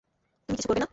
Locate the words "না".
0.81-0.87